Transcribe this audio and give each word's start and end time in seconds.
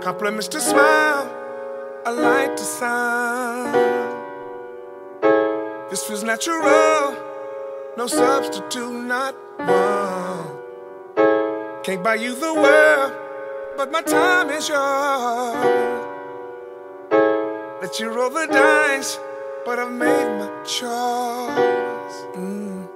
Compliments 0.00 0.48
to 0.48 0.60
smile, 0.60 1.28
I 2.06 2.10
like 2.10 2.56
to 2.56 2.62
sound. 2.62 3.74
This 5.90 6.04
feels 6.04 6.22
natural, 6.22 7.16
no 7.96 8.06
substitute, 8.06 8.92
not 8.92 9.34
one. 9.58 10.46
Can't 11.82 12.02
buy 12.02 12.14
you 12.14 12.34
the 12.34 12.54
world, 12.54 13.12
but 13.76 13.90
my 13.90 14.02
time 14.02 14.50
is 14.50 14.68
yours. 14.68 15.98
Let 17.82 17.98
you 17.98 18.10
roll 18.10 18.30
the 18.30 18.46
dice, 18.46 19.18
but 19.64 19.78
I've 19.80 19.90
made 19.90 20.38
my 20.38 20.48
choice. 20.64 22.26
Mm. 22.36 22.88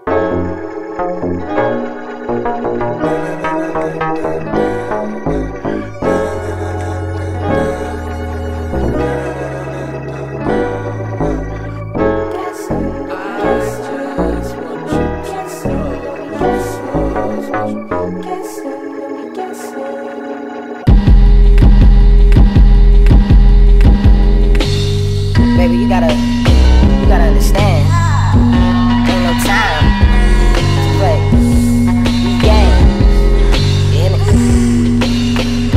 Baby, 25.62 25.76
you 25.76 25.88
gotta, 25.88 26.12
you 26.12 27.06
gotta 27.06 27.22
understand. 27.22 27.86
Ain't 29.06 29.22
no 29.22 29.32
time 29.46 29.86
to 30.56 30.62
play 30.98 31.18
games. 32.42 32.90
You 33.94 33.98
hear 34.02 34.10
me? 34.10 34.18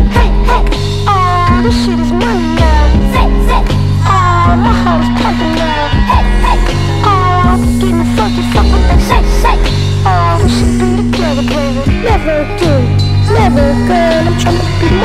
Hey, 0.09 0.29
hey, 0.49 0.63
oh, 1.05 1.62
this 1.62 1.76
shit 1.85 1.99
is 1.99 2.12
money 2.12 2.49
now. 2.57 2.90
Say, 3.13 3.29
say, 3.45 3.62
oh, 4.09 4.57
my 4.57 4.73
heart 4.73 5.05
is 5.05 5.12
pumping 5.21 5.54
now. 5.54 5.85
Hey, 6.10 6.23
hey, 6.41 6.57
oh, 7.05 7.54
getting 7.79 8.10
funky, 8.17 8.41
fuck 8.57 8.65
what 8.65 8.82
they 8.90 8.98
say, 9.05 9.21
say. 9.38 9.55
Oh, 10.01 10.41
we 10.41 10.49
should 10.49 10.73
be 10.82 10.90
together, 11.12 11.45
baby. 11.45 12.01
Never 12.01 12.41
again, 12.41 12.98
never 13.32 13.85
again. 13.85 14.04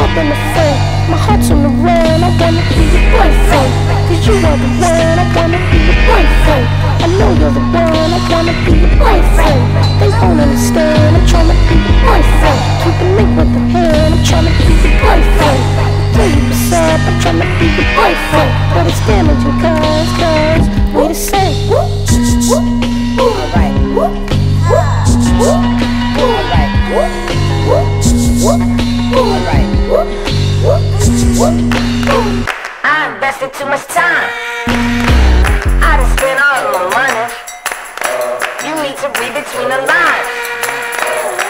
More 0.01 0.15
than 0.17 0.33
a 0.33 0.39
friend. 0.53 0.79
My 1.13 1.19
heart's 1.27 1.51
on 1.51 1.63
the 1.63 1.69
run, 1.85 2.25
I 2.25 2.31
wanna 2.41 2.63
be 2.73 2.85
your 2.95 3.05
boyfriend. 3.13 3.73
Cause 4.09 4.23
you 4.27 4.35
are 4.49 4.59
the 4.63 4.71
one, 4.81 5.19
I 5.23 5.27
wanna 5.37 5.61
be 5.71 5.79
your 5.89 5.99
boyfriend. 6.09 6.67
I 7.05 7.07
know 7.19 7.31
you're 7.41 7.55
the 7.59 7.65
one, 7.81 8.11
I 8.17 8.21
wanna 8.33 8.55
be 8.65 8.73
your 8.81 8.95
boyfriend. 9.03 9.50
Too 33.41 33.65
much 33.65 33.87
time. 33.87 34.29
I 34.69 35.97
done 35.97 36.11
spent 36.13 36.41
all 36.45 36.61
my 36.77 36.85
money. 36.93 37.25
You 38.69 38.75
need 38.85 38.97
to 39.01 39.09
read 39.19 39.33
between 39.33 39.69
the 39.69 39.81
lines. 39.81 40.29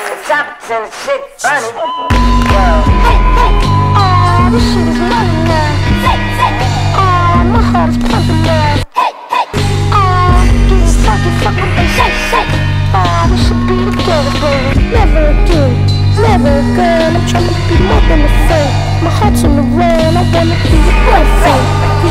The 0.07 0.15
top 0.25 0.47
ten 0.67 0.87
shit 1.03 1.23
funny. 1.39 1.67
Hey, 2.15 3.19
hey, 3.39 3.53
oh, 3.99 4.51
this 4.53 4.63
shit 4.73 4.87
is 4.87 5.10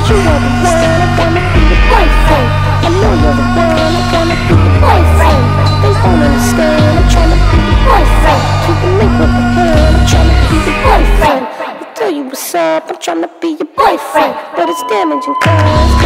you 0.10 0.18
are 0.18 0.42
the 0.42 0.50
one, 0.66 0.74
I 0.74 1.08
wanna 1.22 1.42
be 1.54 1.62
your 1.70 1.82
boyfriend. 1.86 2.50
I 2.82 2.90
know 2.90 3.14
you're 3.14 3.38
the 3.38 3.46
one, 3.54 3.78
I 3.78 4.02
wanna 4.10 4.38
be 4.50 4.56
your 4.58 4.76
boyfriend. 4.82 5.44
They 5.86 5.94
won't 6.02 6.22
understand, 6.26 6.98
I'm 6.98 7.06
trying 7.14 7.38
be 7.50 7.58
your 7.70 7.78
boyfriend. 7.86 8.42
Keep 8.66 8.78
the 8.82 8.90
link 8.98 9.14
the 9.38 9.44
hand, 9.54 9.94
I'm 9.94 10.06
trying 10.10 10.34
be 10.50 10.58
your 10.66 10.78
boyfriend. 10.82 11.44
I 11.46 11.94
tell 11.94 12.10
you 12.10 12.24
what's 12.24 12.56
up, 12.56 12.90
I'm 12.90 12.98
trying 12.98 13.22
be 13.40 13.50
your 13.54 13.70
boyfriend. 13.78 14.34
But 14.58 14.66
it's 14.70 14.82
damaging 14.90 15.38
cause, 15.46 16.00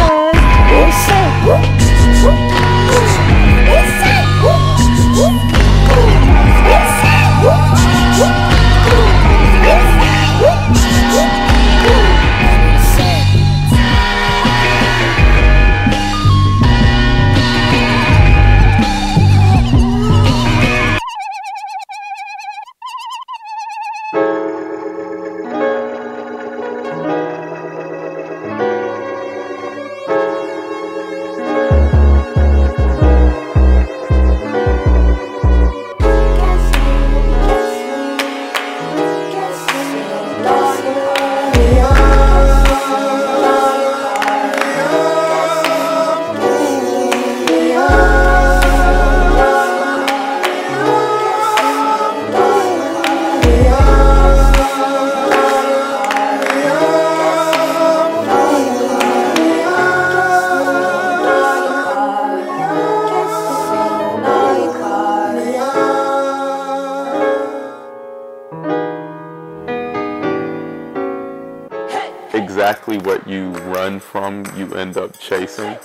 exactly 72.54 72.98
what 72.98 73.26
you 73.26 73.48
run 73.74 73.98
from, 73.98 74.44
you 74.56 74.72
end 74.76 74.96
up 74.96 75.18
chasing. 75.18 75.76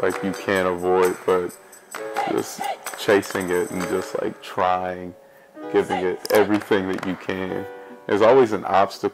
Like 0.00 0.24
you 0.24 0.32
can't 0.32 0.66
avoid, 0.66 1.18
but 1.26 1.54
just 2.30 2.62
chasing 2.98 3.50
it 3.50 3.70
and 3.70 3.82
just 3.88 4.18
like 4.22 4.42
trying, 4.42 5.14
giving 5.70 5.98
it 5.98 6.18
everything 6.32 6.88
that 6.88 7.06
you 7.06 7.14
can. 7.16 7.66
There's 8.06 8.22
always 8.22 8.52
an 8.52 8.64
obstacle. 8.64 9.12